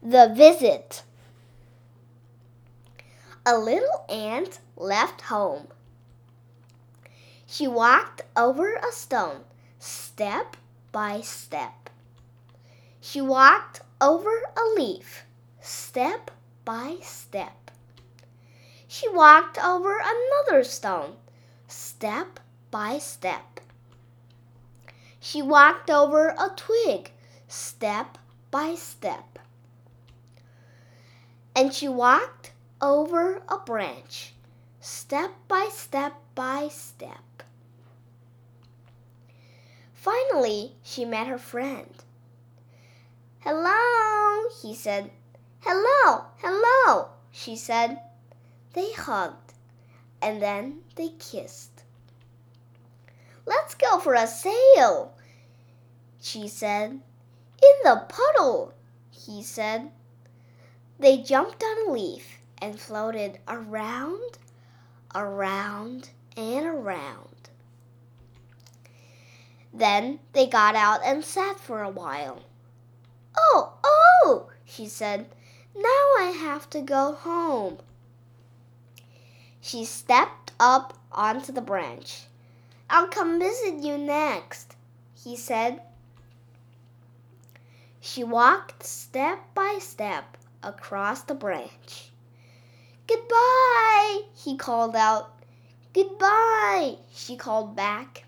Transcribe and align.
The 0.00 0.32
Visit 0.32 1.02
A 3.44 3.58
little 3.58 4.04
ant 4.08 4.60
left 4.76 5.22
home. 5.22 5.66
She 7.48 7.66
walked 7.66 8.22
over 8.36 8.76
a 8.76 8.92
stone, 8.92 9.42
step 9.80 10.56
by 10.92 11.20
step. 11.22 11.90
She 13.00 13.20
walked 13.20 13.80
over 14.00 14.30
a 14.56 14.64
leaf, 14.76 15.24
step 15.60 16.30
by 16.64 16.98
step. 17.02 17.72
She 18.86 19.08
walked 19.08 19.58
over 19.58 20.00
another 20.00 20.62
stone, 20.62 21.16
step 21.66 22.38
by 22.70 22.98
step. 22.98 23.58
She 25.18 25.42
walked 25.42 25.90
over 25.90 26.28
a 26.38 26.52
twig, 26.54 27.10
step 27.48 28.16
by 28.52 28.76
step 28.76 29.40
and 31.58 31.74
she 31.74 31.88
walked 31.88 32.52
over 32.80 33.42
a 33.48 33.58
branch, 33.58 34.32
step 34.78 35.32
by 35.48 35.68
step 35.72 36.14
by 36.36 36.68
step. 36.68 37.42
Finally, 39.92 40.76
she 40.84 41.04
met 41.04 41.26
her 41.26 41.36
friend. 41.36 41.92
Hello, 43.40 44.48
he 44.62 44.72
said. 44.72 45.10
Hello, 45.58 46.26
hello, 46.36 47.08
she 47.32 47.56
said. 47.56 48.02
They 48.74 48.92
hugged, 48.92 49.54
and 50.22 50.40
then 50.40 50.84
they 50.94 51.08
kissed. 51.18 51.82
Let's 53.46 53.74
go 53.74 53.98
for 53.98 54.14
a 54.14 54.28
sail, 54.28 55.12
she 56.22 56.46
said. 56.46 56.92
In 56.92 57.76
the 57.82 58.06
puddle, 58.08 58.74
he 59.10 59.42
said. 59.42 59.90
They 61.00 61.18
jumped 61.18 61.62
on 61.62 61.88
a 61.88 61.92
leaf 61.92 62.38
and 62.60 62.80
floated 62.80 63.38
around, 63.46 64.38
around, 65.14 66.10
and 66.36 66.66
around. 66.66 67.50
Then 69.72 70.18
they 70.32 70.48
got 70.48 70.74
out 70.74 71.00
and 71.04 71.24
sat 71.24 71.60
for 71.60 71.82
a 71.84 71.90
while. 71.90 72.42
Oh, 73.36 73.74
oh, 73.84 74.50
she 74.64 74.86
said, 74.86 75.28
now 75.76 75.82
I 76.18 76.34
have 76.36 76.68
to 76.70 76.80
go 76.80 77.12
home. 77.12 77.78
She 79.60 79.84
stepped 79.84 80.52
up 80.58 80.98
onto 81.12 81.52
the 81.52 81.60
branch. 81.60 82.22
I'll 82.90 83.06
come 83.06 83.38
visit 83.38 83.84
you 83.84 83.98
next, 83.98 84.74
he 85.14 85.36
said. 85.36 85.80
She 88.00 88.24
walked 88.24 88.82
step 88.82 89.54
by 89.54 89.78
step 89.80 90.36
across 90.62 91.22
the 91.22 91.34
branch. 91.34 92.10
Goodbye, 93.06 94.22
he 94.34 94.56
called 94.56 94.96
out. 94.96 95.32
Goodbye, 95.94 96.96
she 97.12 97.36
called 97.36 97.74
back. 97.74 98.24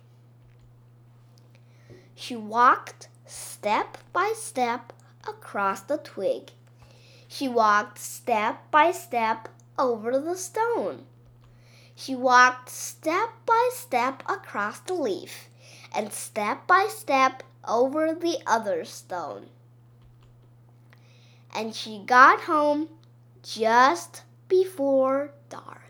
She 2.14 2.36
walked 2.36 3.08
step 3.26 3.98
by 4.12 4.32
step 4.36 4.92
across 5.28 5.82
the 5.82 5.98
twig. 5.98 6.52
She 7.28 7.48
walked 7.48 7.98
step 7.98 8.70
by 8.70 8.90
step 8.90 9.48
over 9.78 10.18
the 10.18 10.36
stone. 10.36 11.06
She 11.94 12.14
walked 12.14 12.70
step 12.70 13.30
by 13.44 13.70
step 13.72 14.22
across 14.28 14.80
the 14.80 14.94
leaf 14.94 15.48
and 15.94 16.12
step 16.12 16.66
by 16.66 16.88
step 16.88 17.42
over 17.66 18.14
the 18.14 18.38
other 18.46 18.84
stone 18.84 19.50
and 21.54 21.74
she 21.74 22.02
got 22.06 22.40
home 22.40 22.88
just 23.42 24.22
before 24.48 25.32
dark. 25.48 25.89